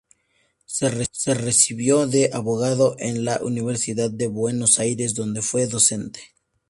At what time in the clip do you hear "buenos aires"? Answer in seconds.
4.29-5.13